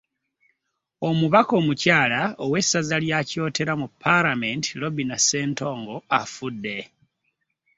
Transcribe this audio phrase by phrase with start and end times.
[1.09, 6.77] Omubaka omukyala ow'essaza lya Kyotera mu Palamenti, Robinah Ssentongo afudde